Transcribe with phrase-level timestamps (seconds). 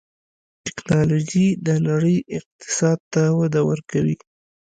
[0.65, 4.15] ټکنالوجي د نړۍ اقتصاد ته وده ورکوي.